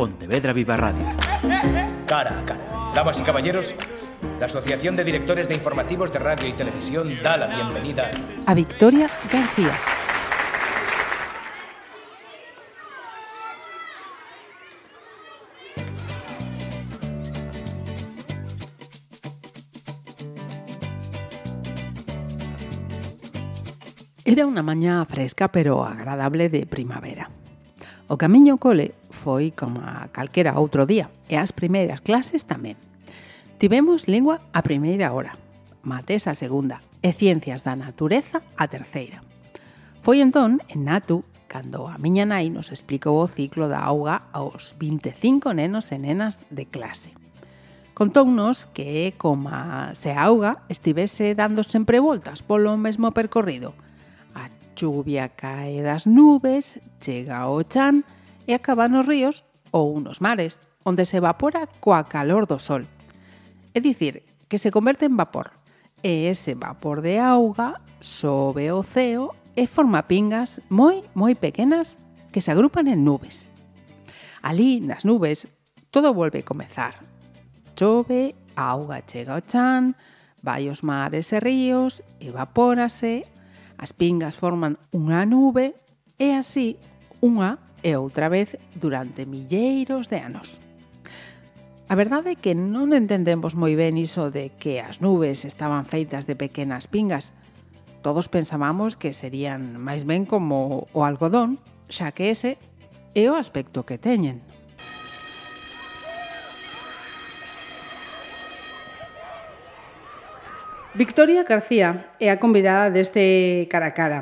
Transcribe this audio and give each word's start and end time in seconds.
Pontevedra 0.00 0.54
Viva 0.54 0.78
Radio. 0.78 1.04
Cara 2.06 2.40
a 2.40 2.44
cara. 2.46 2.92
Damas 2.94 3.20
y 3.20 3.22
caballeros, 3.22 3.74
la 4.38 4.46
Asociación 4.46 4.96
de 4.96 5.04
Directores 5.04 5.46
de 5.46 5.54
Informativos 5.54 6.10
de 6.10 6.18
Radio 6.18 6.48
y 6.48 6.54
Televisión 6.54 7.18
da 7.22 7.36
la 7.36 7.48
bienvenida 7.48 8.10
a 8.46 8.54
Victoria 8.54 9.10
García. 9.30 9.74
Era 24.24 24.48
unha 24.48 24.64
mañá 24.64 25.04
fresca 25.04 25.52
pero 25.52 25.84
agradable 25.84 26.48
de 26.48 26.64
primavera. 26.64 27.28
O 28.08 28.16
camiño 28.16 28.56
cole 28.56 28.96
foi 29.20 29.52
como 29.52 29.84
a 29.84 30.08
calquera 30.08 30.56
outro 30.56 30.88
día, 30.88 31.12
e 31.28 31.36
as 31.36 31.52
primeiras 31.52 32.00
clases 32.00 32.48
tamén. 32.48 32.80
Tivemos 33.60 34.08
lingua 34.08 34.40
a 34.56 34.64
primeira 34.64 35.12
hora, 35.12 35.36
mates 35.84 36.24
a 36.24 36.32
segunda 36.32 36.80
e 37.04 37.12
ciencias 37.12 37.60
da 37.60 37.76
natureza 37.76 38.40
a 38.56 38.64
terceira. 38.72 39.20
Foi 40.00 40.24
entón, 40.24 40.64
en 40.72 40.88
Natu, 40.88 41.20
cando 41.44 41.84
a 41.84 42.00
miña 42.00 42.24
nai 42.24 42.48
nos 42.48 42.72
explicou 42.72 43.20
o 43.20 43.28
ciclo 43.28 43.68
da 43.68 43.84
auga 43.84 44.32
aos 44.32 44.72
25 44.80 45.52
nenos 45.52 45.92
e 45.92 46.00
nenas 46.00 46.48
de 46.48 46.64
clase. 46.64 47.12
Contounos 47.92 48.64
que 48.72 49.12
é 49.12 49.12
como 49.12 49.52
se 49.92 50.08
a 50.08 50.24
auga 50.24 50.64
estivese 50.72 51.36
dando 51.36 51.60
sempre 51.68 52.00
voltas 52.00 52.40
polo 52.40 52.72
mesmo 52.80 53.12
percorrido. 53.12 53.76
A 54.32 54.48
chuvia 54.72 55.36
cae 55.36 55.84
das 55.84 56.08
nubes, 56.08 56.80
chega 56.96 57.44
ao 57.44 57.60
chan, 57.68 58.08
e 58.50 58.54
acaba 58.58 58.90
nos 58.90 59.06
ríos 59.06 59.46
ou 59.70 60.02
nos 60.02 60.18
mares, 60.18 60.58
onde 60.82 61.06
se 61.06 61.22
evapora 61.22 61.70
coa 61.78 62.02
calor 62.02 62.50
do 62.50 62.58
sol. 62.58 62.82
É 63.70 63.78
dicir, 63.78 64.26
que 64.50 64.58
se 64.58 64.74
converte 64.74 65.06
en 65.06 65.14
vapor, 65.14 65.54
e 66.02 66.26
ese 66.26 66.58
vapor 66.58 66.98
de 66.98 67.22
auga 67.22 67.78
sobe 68.02 68.74
o 68.74 68.82
ceo 68.82 69.38
e 69.54 69.70
forma 69.70 70.02
pingas 70.10 70.58
moi, 70.66 70.98
moi 71.14 71.38
pequenas 71.38 71.94
que 72.34 72.42
se 72.42 72.50
agrupan 72.50 72.90
en 72.90 73.06
nubes. 73.06 73.46
Alí, 74.42 74.82
nas 74.82 75.06
nubes, 75.06 75.46
todo 75.94 76.10
volve 76.10 76.42
a 76.42 76.48
comezar. 76.50 76.98
Chove, 77.78 78.34
a 78.58 78.74
auga 78.74 78.98
chega 79.06 79.38
ao 79.38 79.46
chan, 79.46 79.94
vai 80.42 80.66
aos 80.66 80.82
mares 80.82 81.30
e 81.30 81.38
ríos, 81.38 82.02
evapórase, 82.18 83.22
as 83.78 83.94
pingas 83.94 84.34
forman 84.34 84.74
unha 84.90 85.22
nube 85.22 85.78
e 86.18 86.34
así 86.34 86.74
unha 87.20 87.60
e 87.80 87.96
outra 87.96 88.28
vez 88.28 88.56
durante 88.76 89.24
milleiros 89.24 90.08
de 90.08 90.20
anos. 90.20 90.60
A 91.90 91.94
verdade 91.98 92.32
é 92.32 92.40
que 92.40 92.54
non 92.54 92.94
entendemos 92.94 93.58
moi 93.58 93.74
ben 93.74 93.98
iso 93.98 94.30
de 94.30 94.54
que 94.54 94.78
as 94.78 95.02
nubes 95.02 95.42
estaban 95.42 95.82
feitas 95.82 96.22
de 96.28 96.38
pequenas 96.38 96.86
pingas. 96.86 97.34
Todos 98.00 98.30
pensábamos 98.30 98.94
que 98.94 99.10
serían 99.10 99.76
máis 99.82 100.06
ben 100.06 100.22
como 100.22 100.86
o 100.94 101.00
algodón, 101.02 101.58
xa 101.90 102.14
que 102.14 102.30
ese 102.30 102.62
é 103.18 103.26
o 103.26 103.34
aspecto 103.34 103.82
que 103.82 103.98
teñen. 103.98 104.38
Victoria 110.94 111.42
García 111.42 112.14
é 112.18 112.30
a 112.30 112.38
convidada 112.38 112.90
deste 112.90 113.66
cara 113.66 113.90
a 113.90 113.96
cara. 113.98 114.20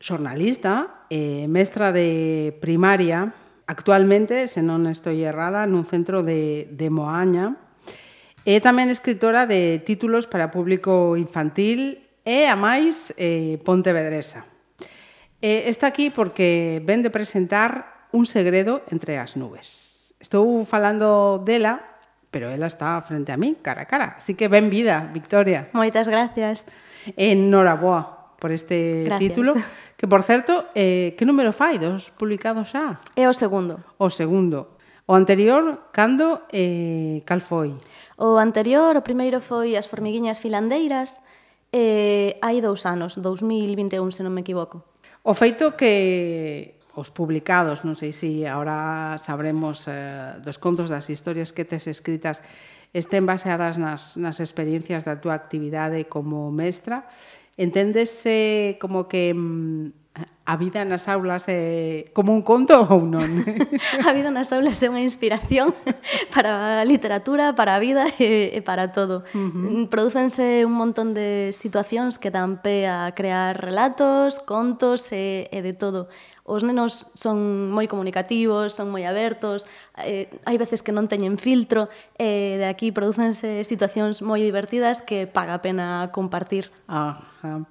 Xornalista, 0.00 1.03
eh, 1.10 1.46
mestra 1.48 1.92
de 1.92 2.56
primaria, 2.60 3.34
actualmente, 3.66 4.48
se 4.48 4.60
non 4.60 4.86
estou 4.86 5.12
errada, 5.12 5.64
nun 5.64 5.88
centro 5.88 6.22
de, 6.24 6.68
de 6.70 6.88
Moaña. 6.92 7.56
Eh, 8.44 8.56
é 8.56 8.64
tamén 8.64 8.92
escritora 8.92 9.48
de 9.48 9.80
títulos 9.82 10.28
para 10.28 10.52
público 10.52 11.16
infantil 11.16 12.04
e, 12.22 12.46
a 12.48 12.56
máis, 12.56 13.12
eh, 13.16 13.60
Pontevedresa. 13.64 14.44
Eh, 15.44 15.68
está 15.68 15.92
aquí 15.92 16.08
porque 16.08 16.80
ven 16.84 17.04
de 17.04 17.12
presentar 17.12 17.94
Un 18.14 18.26
segredo 18.26 18.86
entre 18.94 19.18
as 19.18 19.34
nubes. 19.34 20.14
Estou 20.22 20.62
falando 20.62 21.42
dela, 21.42 21.98
pero 22.30 22.46
ela 22.46 22.70
está 22.70 23.02
frente 23.02 23.34
a 23.34 23.36
mí, 23.36 23.58
cara 23.58 23.82
a 23.82 23.90
cara. 23.90 24.14
Así 24.22 24.38
que 24.38 24.46
ben 24.46 24.70
vida, 24.70 25.10
Victoria. 25.10 25.66
Moitas 25.74 26.06
gracias. 26.06 26.62
Enhoraboa 27.18 28.13
por 28.44 28.52
este 28.52 29.04
Gracias. 29.06 29.32
título, 29.32 29.54
que 29.96 30.06
por 30.06 30.22
certo, 30.22 30.66
eh, 30.74 31.16
que 31.16 31.24
número 31.24 31.56
fai 31.56 31.80
dos 31.80 32.12
publicados 32.12 32.76
xa? 32.76 33.00
É 33.16 33.24
o 33.24 33.32
segundo. 33.32 33.80
O 33.96 34.12
segundo. 34.12 34.76
O 35.08 35.16
anterior, 35.16 35.88
cando 35.96 36.44
eh, 36.52 37.24
cal 37.24 37.40
foi? 37.40 37.72
O 38.20 38.36
anterior, 38.36 39.00
o 39.00 39.02
primeiro 39.02 39.40
foi 39.40 39.80
As 39.80 39.88
formiguiñas 39.88 40.44
filandeiras, 40.44 41.24
eh, 41.72 42.36
hai 42.44 42.60
dous 42.60 42.84
anos, 42.84 43.16
2021, 43.16 44.12
se 44.12 44.20
non 44.20 44.36
me 44.36 44.44
equivoco. 44.44 44.84
O 45.24 45.32
feito 45.32 45.72
que 45.72 46.76
os 46.92 47.08
publicados, 47.08 47.80
non 47.80 47.96
sei 47.96 48.12
se 48.12 48.44
agora 48.44 49.16
sabremos 49.16 49.88
eh, 49.88 50.36
dos 50.44 50.60
contos 50.60 50.92
das 50.92 51.08
historias 51.08 51.56
que 51.56 51.64
tes 51.64 51.88
escritas 51.88 52.44
estén 52.92 53.24
baseadas 53.24 53.80
nas, 53.80 54.20
nas 54.20 54.36
experiencias 54.36 55.00
da 55.00 55.16
túa 55.16 55.32
actividade 55.32 56.04
como 56.12 56.52
mestra, 56.52 57.08
enténdese 57.56 58.78
como 58.80 59.08
que 59.08 59.34
mm, 59.34 59.92
A 60.46 60.56
vida 60.56 60.84
nas 60.84 61.08
aulas 61.08 61.48
é 61.48 62.12
como 62.12 62.30
un 62.36 62.44
conto 62.44 62.76
ou 62.86 63.02
non? 63.02 63.26
a 64.06 64.12
vida 64.12 64.28
nas 64.28 64.52
aulas 64.52 64.76
é 64.78 64.92
unha 64.92 65.00
inspiración 65.00 65.72
para 66.34 66.78
a 66.78 66.86
literatura, 66.86 67.56
para 67.56 67.74
a 67.74 67.82
vida 67.82 68.06
e, 68.20 68.52
e 68.52 68.60
para 68.60 68.92
todo. 68.92 69.24
Uh 69.34 69.50
-huh. 69.50 69.88
Producense 69.90 70.62
un 70.68 70.76
montón 70.76 71.16
de 71.16 71.50
situacións 71.50 72.20
que 72.20 72.28
dan 72.30 72.60
pé 72.60 72.86
a 72.86 73.10
crear 73.16 73.56
relatos, 73.56 74.38
contos 74.44 75.10
e, 75.16 75.50
e 75.50 75.64
de 75.64 75.72
todo. 75.72 76.12
Os 76.44 76.60
nenos 76.60 77.08
son 77.16 77.72
moi 77.72 77.88
comunicativos, 77.88 78.76
son 78.76 78.92
moi 78.92 79.08
abertos, 79.08 79.64
eh, 79.96 80.28
hai 80.44 80.60
veces 80.60 80.84
que 80.84 80.92
non 80.92 81.08
teñen 81.08 81.40
filtro, 81.40 81.88
e 82.20 82.60
eh, 82.60 82.62
de 82.62 82.66
aquí 82.68 82.92
producense 82.92 83.64
situacións 83.64 84.20
moi 84.20 84.44
divertidas 84.44 85.00
que 85.00 85.24
paga 85.24 85.56
a 85.56 85.64
pena 85.64 86.12
compartir. 86.12 86.68
Ajá. 86.84 87.64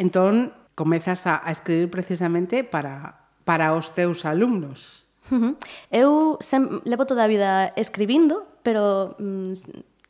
Entón, 0.00 0.63
comezas 0.74 1.26
a, 1.26 1.40
a 1.44 1.50
escribir 1.50 1.90
precisamente 1.90 2.64
para, 2.64 3.24
para 3.44 3.74
os 3.74 3.94
teus 3.94 4.24
alumnos. 4.24 5.06
Uh 5.30 5.34
-huh. 5.34 5.52
Eu 5.88 6.36
sem, 6.40 6.82
levo 6.84 7.06
toda 7.06 7.24
a 7.24 7.30
vida 7.30 7.72
escribindo, 7.76 8.44
pero 8.62 9.16
mm, 9.18 9.54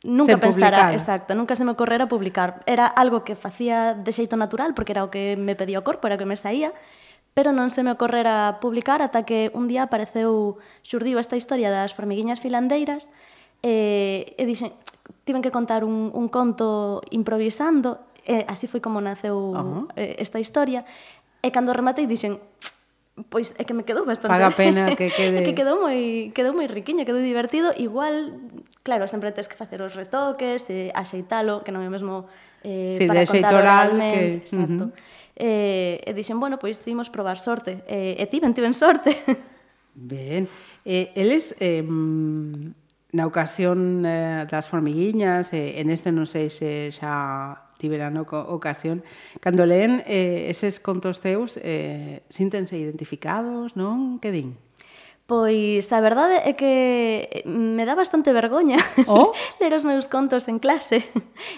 nunca 0.03 0.37
pensara, 0.37 0.91
exacto, 0.93 1.35
nunca 1.35 1.55
se 1.55 1.63
me 1.63 1.71
ocorrera 1.71 2.07
publicar. 2.07 2.61
Era 2.65 2.85
algo 2.85 3.23
que 3.23 3.35
facía 3.35 3.93
de 3.93 4.11
xeito 4.11 4.35
natural, 4.35 4.73
porque 4.73 4.91
era 4.91 5.03
o 5.03 5.09
que 5.09 5.39
me 5.39 5.55
pedía 5.55 5.79
o 5.79 5.87
corpo, 5.87 6.07
era 6.07 6.15
o 6.15 6.21
que 6.21 6.27
me 6.27 6.35
saía, 6.35 6.73
pero 7.35 7.51
non 7.51 7.67
se 7.67 7.83
me 7.83 7.91
ocorrera 7.91 8.63
publicar 8.63 9.03
ata 9.03 9.27
que 9.27 9.51
un 9.51 9.67
día 9.67 9.87
apareceu, 9.87 10.59
xurdiu 10.83 11.19
esta 11.19 11.35
historia 11.35 11.71
das 11.71 11.91
formiguiñas 11.91 12.39
filandeiras 12.39 13.11
e, 13.59 14.35
e 14.39 14.43
dixen, 14.47 14.71
tiven 15.27 15.43
que 15.43 15.51
contar 15.51 15.83
un, 15.83 16.11
un 16.15 16.27
conto 16.31 17.03
improvisando 17.11 17.99
E 18.25 18.43
así 18.49 18.65
foi 18.65 18.81
como 18.81 18.97
naceu 18.99 19.37
uh 19.53 19.85
-huh. 19.85 19.93
esta 19.95 20.41
historia. 20.41 20.85
E 21.45 21.53
cando 21.53 21.73
rematei 21.77 22.09
dixen, 22.09 22.41
pois 23.29 23.53
é 23.57 23.63
que 23.63 23.73
me 23.77 23.85
quedou 23.85 24.03
bastante 24.03 24.33
Paga 24.33 24.51
pena 24.61 24.91
que 24.97 25.13
quede 25.13 25.45
que 25.45 25.53
quedou 25.53 25.79
moi 25.79 26.33
quedou 26.33 26.57
moi 26.57 26.67
riquiño, 26.67 27.05
quedou 27.05 27.21
divertido, 27.21 27.71
igual 27.77 28.33
claro, 28.83 29.07
sempre 29.07 29.31
tes 29.31 29.47
que 29.47 29.55
facer 29.55 29.79
os 29.81 29.93
retoques, 29.93 30.67
eh, 30.69 30.91
axeitalo, 30.93 31.63
que 31.63 31.71
non 31.71 31.85
é 31.85 31.87
o 31.87 31.93
mesmo 31.93 32.27
eh 32.65 32.97
sí, 32.97 33.05
para 33.05 33.23
contar 33.23 33.53
oralmente, 33.55 34.41
que... 34.41 34.49
exacto. 34.49 34.83
Uh 34.85 34.91
-huh. 34.91 35.23
Eh, 35.35 35.99
e 36.07 36.11
dixen, 36.15 36.39
bueno, 36.39 36.55
pois 36.57 36.79
imos 36.87 37.11
probar 37.11 37.35
sorte. 37.37 37.83
Eh, 37.87 38.15
e 38.19 38.25
tiven, 38.31 38.55
tiven 38.55 38.73
sorte. 38.73 39.11
Ben. 39.95 40.47
Eh, 40.83 41.11
eles 41.15 41.55
eh, 41.59 41.83
na 43.15 43.23
ocasión 43.25 44.03
eh, 44.03 44.45
das 44.47 44.67
formiguiñas, 44.67 45.51
eh, 45.55 45.79
en 45.79 45.89
este 45.89 46.11
non 46.11 46.27
sei 46.27 46.51
se 46.51 46.91
xa 46.91 47.64
tiveran 47.77 48.15
o 48.17 48.25
ocasión, 48.55 49.03
cando 49.43 49.65
leen 49.65 50.01
eh, 50.07 50.47
eses 50.47 50.79
contos 50.79 51.19
teus, 51.19 51.59
eh, 51.61 52.23
síntense 52.31 52.79
identificados, 52.79 53.75
non? 53.75 54.17
Que 54.23 54.31
din? 54.31 54.55
Pois 55.25 55.89
a 55.89 55.99
verdade 56.05 56.37
é 56.45 56.53
que 56.53 57.43
mm, 57.49 57.75
me 57.75 57.83
dá 57.89 57.97
bastante 57.97 58.29
vergoña 58.29 58.77
oh? 59.09 59.33
ler 59.59 59.73
os 59.73 59.81
meus 59.81 60.05
contos 60.05 60.45
en 60.47 60.61
clase. 60.61 61.01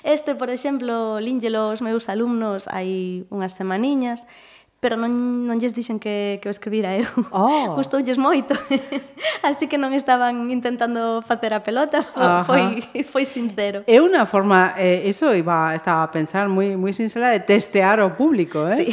Este, 0.07 0.39
por 0.39 0.49
exemplo, 0.49 1.19
línllelo 1.19 1.75
os 1.75 1.83
meus 1.83 2.07
alumnos 2.07 2.71
hai 2.71 3.27
unhas 3.27 3.53
semaniñas, 3.53 4.23
e 4.23 4.56
pero 4.77 4.94
non, 4.94 5.50
non 5.50 5.57
lles 5.57 5.74
dixen 5.74 5.97
que, 5.97 6.38
que 6.38 6.47
o 6.50 6.53
escribira 6.53 6.94
eu. 6.94 7.09
Oh. 7.33 7.74
Gustoulles 7.79 8.21
moito. 8.21 8.53
Así 9.47 9.65
que 9.65 9.81
non 9.81 9.97
estaban 9.97 10.53
intentando 10.53 11.25
facer 11.25 11.57
a 11.57 11.65
pelota, 11.65 12.06
Ajá. 12.13 12.45
foi, 12.45 12.85
foi 13.01 13.25
sincero. 13.25 13.81
É 13.89 13.97
unha 13.97 14.29
forma, 14.29 14.77
eh, 14.77 15.09
eso 15.09 15.33
iba, 15.33 15.74
estaba 15.74 16.06
a 16.06 16.12
pensar, 16.13 16.45
moi, 16.45 16.77
moi 16.77 16.94
sincera 16.94 17.33
de 17.33 17.41
testear 17.41 17.97
o 18.06 18.13
público, 18.13 18.69
eh? 18.69 18.85
Sí. 18.85 18.88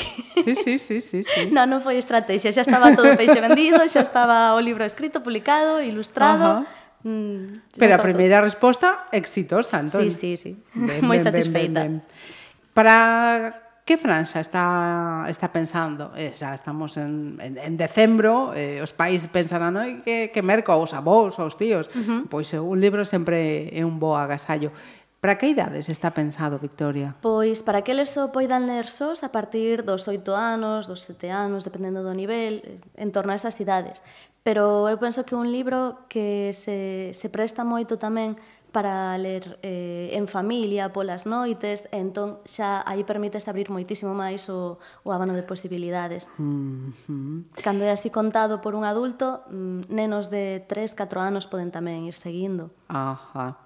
Sí, 0.45 0.53
sí, 0.57 0.75
sí, 0.81 0.97
sí, 1.05 1.21
sí. 1.21 1.43
Non, 1.53 1.69
non 1.69 1.85
foi 1.85 2.01
estrategia, 2.01 2.49
xa 2.49 2.65
estaba 2.65 2.97
todo 2.97 3.13
peixe 3.21 3.41
vendido, 3.45 3.85
xa 3.85 4.01
estaba 4.01 4.57
o 4.57 4.61
libro 4.65 4.89
escrito, 4.89 5.21
publicado, 5.21 5.85
ilustrado, 5.85 6.65
Ajá. 6.65 6.83
Mm, 7.05 7.61
Pero 7.77 7.93
a 7.95 8.01
primeira 8.01 8.41
resposta 8.41 9.13
exitosa, 9.13 9.77
entón. 9.77 10.09
Sí, 10.09 10.09
sí, 10.09 10.31
sí. 10.41 10.53
Ben, 10.73 10.89
ben, 10.89 11.05
moi 11.05 11.21
satisfeita. 11.21 11.85
Ben, 11.85 12.01
ben, 12.01 12.09
ben. 12.09 12.73
Para 12.73 13.64
Que 13.85 13.99
franxa 13.99 14.41
está, 14.41 15.27
está 15.29 15.53
pensando? 15.53 16.09
Eh, 16.17 16.33
xa 16.33 16.57
estamos 16.57 16.97
en, 16.97 17.37
en, 17.37 17.61
en 17.61 17.77
decembro, 17.77 18.57
eh, 18.57 18.81
os 18.81 18.97
pais 18.97 19.29
pensarán 19.29 19.77
oi, 19.77 20.01
que, 20.01 20.33
que 20.33 20.41
merco 20.41 20.73
aos 20.73 20.97
avós, 20.97 21.37
aos 21.37 21.61
tíos. 21.61 21.93
Uh 21.93 22.01
-huh. 22.01 22.21
Pois 22.33 22.49
eh, 22.57 22.61
un 22.65 22.81
libro 22.81 23.05
sempre 23.05 23.69
é 23.77 23.85
un 23.85 24.01
bo 24.01 24.17
agasallo. 24.17 24.73
Para 25.21 25.37
que 25.37 25.53
idades 25.53 25.93
está 25.93 26.17
pensado, 26.17 26.57
Victoria? 26.57 27.13
Pois 27.21 27.61
para 27.61 27.85
que 27.85 27.93
eles 27.93 28.09
só 28.09 28.33
poidan 28.33 28.65
ler 28.65 28.89
sós 28.89 29.21
a 29.21 29.29
partir 29.29 29.85
dos 29.85 30.09
8 30.09 30.33
anos, 30.33 30.89
dos 30.89 31.05
7 31.05 31.29
anos, 31.29 31.65
dependendo 31.65 32.01
do 32.01 32.17
nivel, 32.17 32.65
eh, 32.65 32.81
en 32.97 33.13
torno 33.13 33.33
a 33.33 33.37
esas 33.37 33.61
idades. 33.61 34.01
Pero 34.41 34.89
eu 34.89 34.97
penso 34.97 35.29
que 35.29 35.37
un 35.37 35.53
libro 35.53 36.09
que 36.09 36.57
se, 36.57 37.13
se 37.13 37.29
presta 37.29 37.69
moito 37.69 38.01
tamén 38.01 38.41
para 38.75 39.17
ler 39.17 39.63
eh, 39.63 40.11
en 40.19 40.27
familia 40.27 40.91
polas 40.91 41.31
noites, 41.31 41.87
entón 41.95 42.43
xa 42.43 42.83
aí 42.83 43.07
permites 43.07 43.47
abrir 43.47 43.71
moitísimo 43.71 44.19
máis 44.19 44.51
o, 44.51 44.83
o 45.07 45.15
abano 45.15 45.39
de 45.39 45.47
posibilidades. 45.47 46.27
Mm 46.43 46.91
-hmm. 46.91 47.35
Cando 47.63 47.87
é 47.87 47.95
así 47.95 48.11
contado 48.11 48.59
por 48.59 48.75
un 48.75 48.83
adulto, 48.83 49.47
mm, 49.47 49.95
nenos 49.95 50.27
de 50.27 50.67
3, 50.67 50.91
4 50.99 51.23
anos 51.23 51.47
poden 51.47 51.71
tamén 51.71 52.03
ir 52.03 52.19
seguindo. 52.19 52.75
Ajá. 52.91 53.63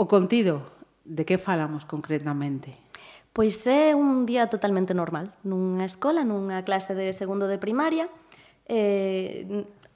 O 0.00 0.08
contido, 0.08 0.64
de 1.04 1.28
que 1.28 1.36
falamos 1.36 1.84
concretamente? 1.84 2.72
Pois 3.36 3.60
é 3.68 3.92
un 3.92 4.24
día 4.24 4.48
totalmente 4.48 4.96
normal, 4.96 5.36
nunha 5.44 5.84
escola, 5.84 6.24
nunha 6.24 6.64
clase 6.64 6.96
de 6.96 7.12
segundo 7.12 7.44
de 7.44 7.60
primaria, 7.60 8.08
eh, 8.64 9.44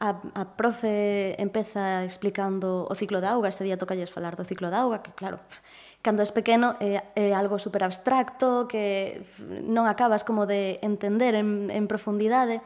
A, 0.00 0.16
a 0.32 0.44
profe 0.56 1.36
empeza 1.36 2.08
explicando 2.08 2.88
o 2.88 2.94
ciclo 2.96 3.20
da 3.20 3.36
auga, 3.36 3.52
ese 3.52 3.68
día 3.68 3.76
tocalles 3.76 4.08
falar 4.08 4.32
do 4.32 4.48
ciclo 4.48 4.72
da 4.72 4.80
auga, 4.80 5.04
que 5.04 5.12
claro, 5.12 5.36
cando 6.00 6.24
es 6.24 6.32
pequeno 6.32 6.72
é, 6.80 7.04
é 7.12 7.36
algo 7.36 7.60
super 7.60 7.84
abstracto, 7.84 8.64
que 8.64 9.20
non 9.68 9.84
acabas 9.84 10.24
como 10.24 10.48
de 10.48 10.80
entender 10.80 11.36
en, 11.36 11.68
en 11.68 11.84
profundidade. 11.84 12.64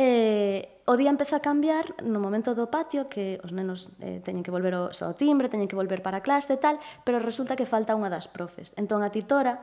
E, 0.00 0.80
o 0.88 0.96
día 0.96 1.12
empeza 1.12 1.40
a 1.40 1.44
cambiar 1.44 1.92
no 2.00 2.24
momento 2.24 2.56
do 2.56 2.72
patio 2.72 3.12
que 3.12 3.36
os 3.44 3.52
nenos 3.52 3.92
eh, 4.00 4.24
teñen 4.24 4.40
que 4.40 4.54
volver 4.54 4.72
ao, 4.72 4.88
ao 4.88 5.12
timbre, 5.12 5.52
teñen 5.52 5.68
que 5.68 5.76
volver 5.76 6.00
para 6.00 6.20
a 6.20 6.24
clase 6.24 6.56
e 6.56 6.60
tal, 6.60 6.80
pero 7.04 7.20
resulta 7.20 7.52
que 7.52 7.68
falta 7.68 7.92
unha 7.92 8.08
das 8.08 8.32
profes. 8.32 8.72
Entón 8.80 9.04
a 9.04 9.12
titora 9.12 9.60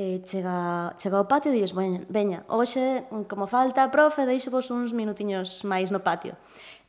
eh, 0.00 0.24
chega, 0.24 0.96
chega 0.96 1.20
ao 1.20 1.28
patio 1.28 1.52
e 1.52 1.60
dires, 1.60 1.76
veña, 1.76 2.00
veña, 2.08 2.40
hoxe, 2.48 3.04
mm, 3.12 3.28
como 3.28 3.44
falta 3.44 3.84
a 3.84 3.92
profe, 3.92 4.24
deixo 4.24 4.48
vos 4.48 4.72
uns 4.72 4.96
minutiños 4.96 5.60
máis 5.68 5.92
no 5.92 6.00
patio. 6.00 6.40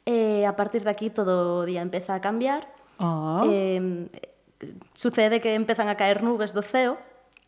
E 0.08 0.42
eh, 0.42 0.44
a 0.48 0.56
partir 0.56 0.88
daqui 0.88 1.12
todo 1.12 1.60
o 1.60 1.68
día 1.68 1.84
empeza 1.84 2.16
a 2.16 2.24
cambiar. 2.24 2.64
Oh. 3.04 3.44
Eh, 3.52 4.08
sucede 4.96 5.44
que 5.44 5.52
empezan 5.60 5.92
a 5.92 6.00
caer 6.00 6.24
nubes 6.24 6.56
do 6.56 6.64
ceo 6.64 6.96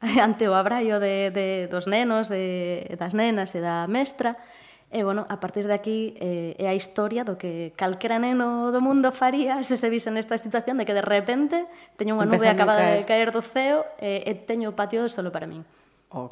ante 0.19 0.51
o 0.51 0.53
abraio 0.53 0.99
de, 0.99 1.31
de, 1.31 1.47
dos 1.71 1.87
nenos, 1.87 2.27
de, 2.27 2.83
das 2.99 3.15
nenas 3.15 3.55
e 3.55 3.63
da 3.63 3.87
mestra. 3.87 4.35
E 4.35 4.62
E, 4.93 5.01
bueno, 5.01 5.25
a 5.27 5.41
partir 5.41 5.65
de 5.65 5.73
aquí 5.73 6.13
eh, 6.21 6.53
é 6.61 6.69
a 6.69 6.77
historia 6.77 7.25
do 7.25 7.33
que 7.33 7.73
calquera 7.73 8.21
neno 8.21 8.69
do 8.69 8.77
mundo 8.77 9.09
faría 9.09 9.65
se 9.65 9.73
se 9.73 9.89
vise 9.89 10.13
nesta 10.13 10.37
situación 10.37 10.77
de 10.77 10.85
que 10.85 10.93
de 10.93 11.01
repente 11.01 11.65
teño 11.97 12.13
unha 12.13 12.29
nube 12.29 12.45
acabada 12.45 12.93
de 12.93 13.01
caer 13.01 13.33
do 13.33 13.41
ceo 13.41 13.89
e, 13.97 14.21
e 14.21 14.31
teño 14.37 14.69
o 14.69 14.77
patio 14.77 15.09
solo 15.09 15.33
para 15.33 15.49
min. 15.49 15.65
Oh, 16.13 16.29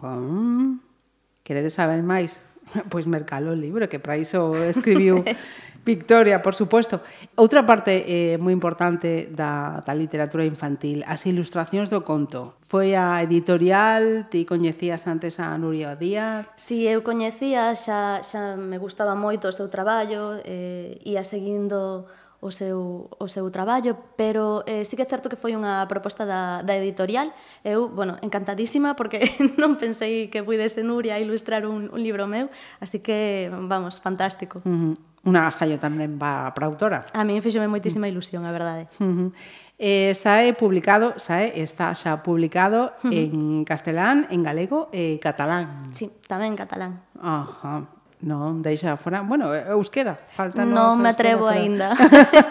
Queredes 1.41 1.73
saber 1.73 2.05
máis? 2.05 2.37
Pois 2.93 3.09
mercalo 3.09 3.51
o 3.51 3.57
libro, 3.57 3.89
que 3.89 3.97
para 3.97 4.15
iso 4.15 4.53
escribiu 4.69 5.25
Victoria, 5.83 6.41
por 6.41 6.53
suposto. 6.53 7.01
Outra 7.35 7.65
parte 7.65 8.05
eh, 8.05 8.37
moi 8.37 8.53
importante 8.53 9.29
da, 9.33 9.81
da 9.81 9.93
literatura 9.97 10.45
infantil, 10.45 11.01
as 11.09 11.25
ilustracións 11.25 11.89
do 11.89 12.05
conto. 12.05 12.61
Foi 12.69 12.93
a 12.93 13.19
editorial, 13.25 14.29
ti 14.29 14.45
coñecías 14.45 15.09
antes 15.09 15.41
a 15.41 15.57
Nuria 15.57 15.97
Díaz? 15.97 16.45
Si, 16.53 16.85
eu 16.85 17.01
coñecía, 17.01 17.73
xa, 17.73 18.21
xa 18.21 18.53
me 18.55 18.77
gustaba 18.77 19.17
moito 19.17 19.49
o 19.49 19.55
seu 19.55 19.73
traballo, 19.73 20.37
eh, 20.45 21.01
ia 21.01 21.25
seguindo 21.25 22.05
o 22.41 22.49
seu, 22.49 23.07
o 23.21 23.27
seu 23.29 23.45
traballo, 23.53 23.95
pero 24.17 24.65
eh, 24.65 24.81
sí 24.83 24.97
que 24.97 25.05
é 25.05 25.09
certo 25.09 25.29
que 25.29 25.37
foi 25.37 25.53
unha 25.53 25.85
proposta 25.85 26.25
da, 26.25 26.65
da 26.65 26.73
editorial. 26.73 27.29
Eu, 27.61 27.93
bueno, 27.93 28.17
encantadísima, 28.25 28.97
porque 28.97 29.21
non 29.61 29.77
pensei 29.77 30.27
que 30.33 30.41
puidese 30.41 30.81
Nuria 30.81 31.21
ilustrar 31.21 31.69
un, 31.69 31.93
un 31.93 32.01
libro 32.01 32.25
meu, 32.25 32.49
así 32.81 32.97
que, 32.97 33.47
vamos, 33.53 34.01
fantástico. 34.01 34.65
Uh 34.65 34.97
-huh. 34.97 35.11
Unha 35.21 35.45
gasalla 35.45 35.77
tamén 35.77 36.17
va 36.17 36.49
para 36.49 36.65
a 36.65 36.69
autora. 36.73 36.99
A 37.13 37.21
mí 37.21 37.37
fixome 37.45 37.69
moitísima 37.69 38.09
ilusión, 38.09 38.41
a 38.41 38.49
verdade. 38.49 38.89
Uh 38.97 39.05
-huh. 39.05 39.29
eh, 39.77 40.17
sae 40.17 40.57
publicado, 40.57 41.21
sae 41.21 41.53
está 41.61 41.93
xa 41.93 42.25
publicado 42.25 42.97
uh 43.05 43.13
-huh. 43.13 43.13
en 43.13 43.31
castelán, 43.69 44.25
en 44.33 44.41
galego 44.41 44.89
e 44.89 45.21
catalán. 45.21 45.93
Sí, 45.93 46.09
tamén 46.25 46.57
en 46.57 46.59
catalán. 46.59 47.05
Ajá. 47.21 48.00
Non, 48.21 48.61
deixa 48.61 48.93
fora... 49.01 49.25
Bueno, 49.25 49.49
euskera, 49.49 50.13
falta... 50.13 50.61
Non 50.61 51.01
me 51.01 51.09
atrevo 51.09 51.49
aínda. 51.49 51.97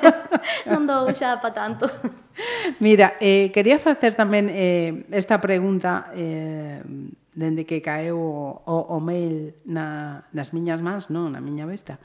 non 0.70 0.82
dou 0.82 1.06
xa 1.14 1.38
pa 1.38 1.54
tanto. 1.54 1.86
Mira, 2.82 3.14
eh, 3.22 3.54
quería 3.54 3.78
facer 3.78 4.18
tamén 4.18 4.50
eh, 4.50 5.06
esta 5.14 5.38
pregunta 5.38 6.10
eh, 6.10 6.82
dende 7.38 7.62
que 7.62 7.78
caeu 7.78 8.18
o, 8.18 8.66
o, 8.66 8.76
o 8.92 8.96
mail 8.98 9.54
na, 9.62 10.26
nas 10.34 10.50
miñas 10.50 10.82
mans, 10.82 11.06
non, 11.06 11.30
na 11.30 11.40
miña 11.40 11.70
besta. 11.70 12.02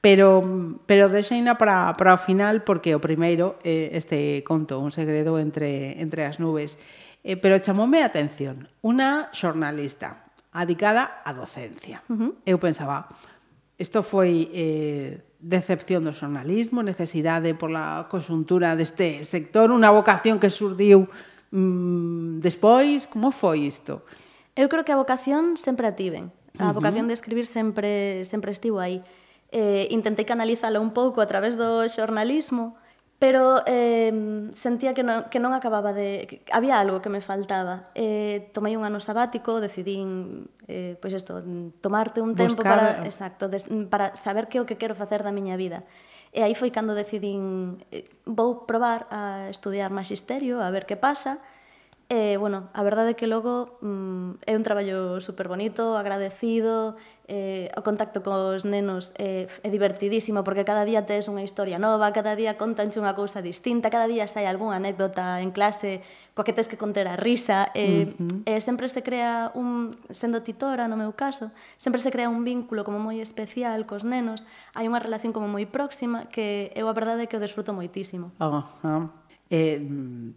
Pero, 0.00 0.40
pero 0.86 1.10
deixeina 1.10 1.58
para, 1.58 1.92
para 1.98 2.14
o 2.14 2.20
final 2.20 2.62
porque 2.62 2.94
o 2.96 3.02
primeiro 3.02 3.60
eh, 3.66 3.90
este 3.92 4.40
conto, 4.46 4.78
un 4.78 4.94
segredo 4.94 5.36
entre, 5.42 5.98
entre 6.00 6.24
as 6.24 6.38
nubes. 6.38 6.78
Eh, 7.26 7.36
pero 7.36 7.60
chamoume 7.60 8.00
a 8.00 8.08
atención. 8.08 8.70
Unha 8.80 9.28
xornalista, 9.36 10.29
adicada 10.52 11.22
á 11.22 11.30
docencia. 11.32 12.02
Uh 12.10 12.16
-huh. 12.16 12.30
Eu 12.46 12.58
pensaba, 12.58 13.06
isto 13.78 14.02
foi 14.02 14.50
eh, 14.52 15.22
decepción 15.40 16.04
do 16.04 16.12
xornalismo, 16.12 16.84
necesidade 16.84 17.54
pola 17.56 18.10
cosuntura 18.12 18.76
deste 18.76 19.24
sector, 19.24 19.72
unha 19.72 19.88
vocación 19.88 20.36
que 20.36 20.52
surdiu 20.52 21.08
mm, 21.54 22.44
despois, 22.44 23.08
como 23.08 23.32
foi 23.32 23.64
isto? 23.64 24.04
Eu 24.52 24.68
creo 24.68 24.84
que 24.84 24.92
a 24.92 25.00
vocación 25.00 25.56
sempre 25.56 25.88
a 25.88 25.96
tiven. 25.96 26.28
A 26.60 26.76
vocación 26.76 27.08
de 27.08 27.16
escribir 27.16 27.48
sempre 27.48 28.20
sempre 28.28 28.52
estivo 28.52 28.82
aí. 28.84 29.00
Eh, 29.48 29.88
intentei 29.90 30.28
canalizala 30.28 30.76
un 30.76 30.92
pouco 30.92 31.24
a 31.24 31.26
través 31.26 31.56
do 31.56 31.88
xornalismo, 31.88 32.76
pero 33.20 33.62
eh, 33.66 34.48
sentía 34.56 34.96
que 34.96 35.04
non, 35.04 35.28
que 35.28 35.44
non 35.44 35.52
acababa 35.52 35.92
de... 35.92 36.24
Que 36.24 36.36
había 36.56 36.80
algo 36.80 37.04
que 37.04 37.12
me 37.12 37.20
faltaba. 37.20 37.92
Eh, 37.92 38.48
tomei 38.56 38.80
un 38.80 38.88
ano 38.88 38.96
sabático, 38.96 39.60
decidín, 39.60 40.48
eh, 40.64 40.96
pois 40.96 41.12
isto, 41.12 41.44
tomarte 41.84 42.24
un 42.24 42.32
tempo 42.32 42.64
Buscar... 42.64 42.80
para, 42.80 42.86
eh. 43.04 43.12
exacto, 43.12 43.52
des, 43.52 43.68
para 43.92 44.16
saber 44.16 44.48
que 44.48 44.56
é 44.56 44.64
o 44.64 44.66
que 44.66 44.80
quero 44.80 44.96
facer 44.96 45.20
da 45.20 45.36
miña 45.36 45.60
vida. 45.60 45.84
E 46.32 46.40
aí 46.40 46.56
foi 46.56 46.72
cando 46.72 46.96
decidín, 46.96 47.84
eh, 47.92 48.08
vou 48.24 48.64
probar 48.64 49.04
a 49.12 49.52
estudiar 49.52 49.92
magisterio, 49.92 50.64
a 50.64 50.72
ver 50.72 50.88
que 50.88 50.96
pasa, 50.96 51.44
E, 52.10 52.34
eh, 52.34 52.36
bueno, 52.42 52.66
a 52.74 52.82
verdade 52.82 53.14
é 53.14 53.14
que 53.14 53.30
logo 53.30 53.78
mm, 53.86 54.42
é 54.42 54.58
un 54.58 54.66
traballo 54.66 55.22
super 55.22 55.46
bonito, 55.46 55.94
agradecido, 55.94 56.98
eh, 57.30 57.70
o 57.78 57.86
contacto 57.86 58.26
cos 58.26 58.66
nenos 58.66 59.14
eh, 59.14 59.46
é 59.62 59.68
divertidísimo 59.70 60.42
porque 60.42 60.66
cada 60.66 60.82
día 60.82 61.06
tes 61.06 61.30
unha 61.30 61.46
historia 61.46 61.78
nova, 61.78 62.10
cada 62.10 62.34
día 62.34 62.58
contanche 62.58 62.98
unha 62.98 63.14
cousa 63.14 63.38
distinta, 63.38 63.86
cada 63.86 64.10
día 64.10 64.26
sai 64.26 64.50
algunha 64.50 64.82
anécdota 64.82 65.38
en 65.38 65.54
clase 65.54 66.02
coa 66.34 66.42
que 66.42 66.50
tes 66.50 66.66
que 66.66 66.74
conter 66.74 67.06
a 67.06 67.14
risa 67.14 67.70
eh, 67.78 68.10
uh 68.10 68.18
-huh. 68.18 68.50
eh, 68.50 68.58
sempre 68.58 68.90
se 68.90 69.06
crea 69.06 69.54
un, 69.54 69.94
sendo 70.10 70.42
titora 70.42 70.90
no 70.90 70.98
meu 70.98 71.14
caso, 71.14 71.54
sempre 71.78 72.02
se 72.02 72.10
crea 72.10 72.26
un 72.26 72.42
vínculo 72.42 72.82
como 72.82 72.98
moi 72.98 73.22
especial 73.22 73.86
cos 73.86 74.02
nenos 74.02 74.42
hai 74.74 74.90
unha 74.90 74.98
relación 74.98 75.30
como 75.30 75.46
moi 75.46 75.70
próxima 75.70 76.26
que 76.34 76.74
eu 76.74 76.90
a 76.90 76.94
verdade 76.98 77.24
é 77.24 77.26
que 77.30 77.38
o 77.38 77.42
desfruto 77.42 77.70
moitísimo 77.70 78.34
oh, 78.42 78.66
oh 78.82 79.20
eh, 79.50 79.82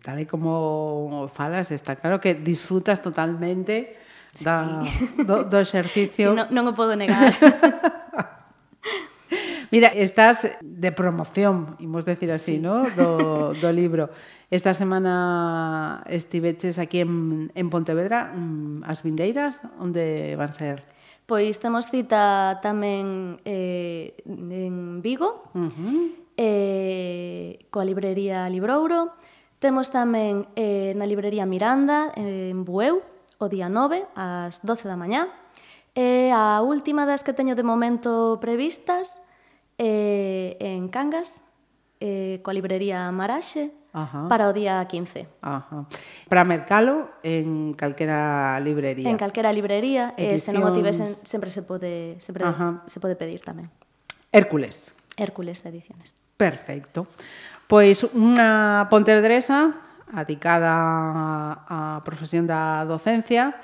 tal 0.01 0.17
e 0.17 0.25
como 0.25 1.29
falas, 1.29 1.69
está 1.69 1.95
claro 1.95 2.17
que 2.17 2.33
disfrutas 2.33 3.01
totalmente 3.01 3.95
sí. 4.35 4.45
da, 4.45 4.81
do, 5.23 5.43
do 5.45 5.59
exercicio. 5.59 6.33
Sí, 6.33 6.35
no, 6.35 6.49
non 6.49 6.67
o 6.69 6.73
podo 6.73 6.97
negar. 6.97 7.33
Mira, 9.73 9.89
estás 9.89 10.45
de 10.61 10.91
promoción, 10.91 11.77
imos 11.81 12.05
decir 12.05 12.29
así, 12.29 12.57
sí. 12.57 12.59
¿no? 12.61 12.85
Do, 12.93 13.53
do 13.57 13.71
libro. 13.73 14.13
Esta 14.53 14.73
semana 14.75 16.03
estiveches 16.05 16.77
aquí 16.77 16.99
en, 16.99 17.51
en 17.55 17.69
Pontevedra, 17.73 18.37
as 18.85 19.01
Vindeiras, 19.01 19.57
onde 19.81 20.37
van 20.37 20.53
ser? 20.53 20.85
Pois 21.25 21.57
temos 21.57 21.89
cita 21.89 22.61
tamén 22.61 23.41
eh, 23.49 24.13
en 24.29 25.01
Vigo, 25.01 25.49
uh 25.57 25.71
-huh. 25.73 26.13
eh, 26.37 27.65
coa 27.73 27.81
librería 27.81 28.45
Librouro, 28.45 29.17
temos 29.57 29.89
tamén 29.89 30.45
eh, 30.53 30.93
na 30.93 31.09
librería 31.09 31.49
Miranda, 31.49 32.13
en 32.13 32.61
Bueu, 32.61 33.01
o 33.43 33.51
día 33.51 33.67
9, 33.67 34.07
ás 34.15 34.63
12 34.63 34.87
da 34.87 34.95
mañá. 34.95 35.27
E 35.93 36.33
a 36.33 36.63
última 36.63 37.05
das 37.05 37.21
que 37.21 37.37
teño 37.37 37.53
de 37.53 37.61
momento 37.61 38.39
previstas 38.41 39.21
eh, 39.77 40.57
en 40.63 40.89
Cangas, 40.89 41.45
eh, 42.01 42.41
coa 42.41 42.55
librería 42.55 43.11
Maraxe, 43.13 43.69
Ajá. 43.93 44.25
para 44.27 44.49
o 44.49 44.53
día 44.53 44.81
15. 44.81 45.27
Ajá. 45.41 45.85
Para 46.27 46.43
mercalo 46.43 47.13
en 47.21 47.77
calquera 47.77 48.59
librería. 48.59 49.09
En 49.09 49.17
calquera 49.17 49.53
librería, 49.53 50.17
Edicións... 50.17 50.41
se 50.41 50.51
non 50.51 50.65
o 50.65 50.73
tivesen, 50.73 51.13
sempre 51.21 51.53
se 51.53 51.61
pode 51.61 52.17
sempre 52.17 52.41
Ajá. 52.41 52.81
se 52.89 52.97
pode 52.97 53.13
pedir 53.13 53.45
tamén. 53.45 53.69
Hércules. 54.33 54.97
Hércules 55.13 55.61
Ediciones. 55.61 56.17
Perfecto. 56.41 57.05
Pois 57.69 58.01
unha 58.17 58.89
pontevedresa 58.89 59.77
adicada 60.11 60.73
á 61.69 62.01
profesión 62.03 62.49
da 62.49 62.83
docencia 62.83 63.55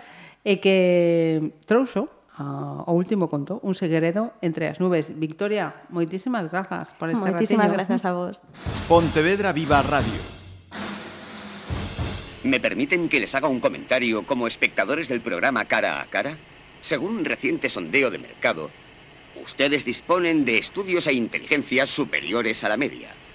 e 0.46 0.62
que 0.63 1.60
trouxo 1.67 2.08
Uh, 2.39 2.88
o 2.88 2.96
último 2.96 3.27
conto, 3.27 3.60
un 3.67 3.75
segredo 3.75 4.31
entre 4.39 4.72
as 4.72 4.79
nubes. 4.79 5.12
Victoria, 5.12 5.75
moitísimas 5.91 6.48
grazas 6.48 6.96
por 6.96 7.12
este 7.12 7.19
Moitísimas 7.19 7.67
ratiño. 7.67 7.84
grazas 7.84 8.08
a 8.08 8.15
vos. 8.15 8.39
Pontevedra 8.88 9.51
Viva 9.51 9.84
Radio. 9.84 10.24
¿Me 12.48 12.63
permiten 12.63 13.12
que 13.12 13.19
les 13.19 13.36
haga 13.36 13.51
un 13.51 13.60
comentario 13.60 14.24
como 14.24 14.48
espectadores 14.48 15.12
del 15.12 15.19
programa 15.19 15.65
Cara 15.65 16.00
a 16.00 16.08
Cara? 16.08 16.39
Según 16.81 17.19
un 17.19 17.25
reciente 17.25 17.69
sondeo 17.69 18.08
de 18.10 18.24
mercado, 18.24 18.72
ustedes 19.43 19.84
disponen 19.84 20.46
de 20.46 20.60
estudios 20.60 21.08
e 21.08 21.13
inteligencias 21.13 21.89
superiores 21.89 22.63
a 22.63 22.69
la 22.69 22.77
media. 22.77 23.12